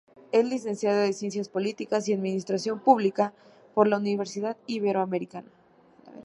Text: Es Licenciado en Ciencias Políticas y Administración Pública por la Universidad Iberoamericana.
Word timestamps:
Es 0.31 0.43
Licenciado 0.49 1.03
en 1.03 1.13
Ciencias 1.13 1.47
Políticas 1.47 2.09
y 2.09 2.13
Administración 2.13 2.79
Pública 2.79 3.35
por 3.75 3.87
la 3.87 3.97
Universidad 3.99 4.57
Iberoamericana. 4.65 5.51